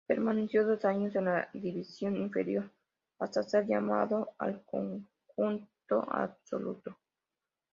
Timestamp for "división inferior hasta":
1.53-3.43